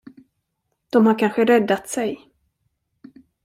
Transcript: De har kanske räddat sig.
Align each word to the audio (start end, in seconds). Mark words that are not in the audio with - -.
De 0.89 1.05
har 1.07 1.19
kanske 1.19 1.45
räddat 1.45 1.89
sig. 1.89 2.29